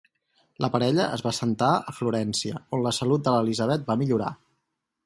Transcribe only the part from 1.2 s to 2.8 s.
va assentar a Florència,